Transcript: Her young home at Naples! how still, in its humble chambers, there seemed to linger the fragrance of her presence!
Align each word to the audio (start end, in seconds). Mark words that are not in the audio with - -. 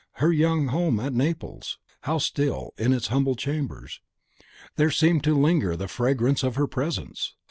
Her 0.13 0.31
young 0.33 0.69
home 0.69 0.99
at 0.99 1.13
Naples! 1.13 1.77
how 2.05 2.17
still, 2.17 2.71
in 2.75 2.91
its 2.91 3.09
humble 3.09 3.35
chambers, 3.35 4.01
there 4.75 4.89
seemed 4.89 5.23
to 5.25 5.37
linger 5.37 5.75
the 5.75 5.87
fragrance 5.87 6.41
of 6.41 6.55
her 6.55 6.65
presence! 6.65 7.35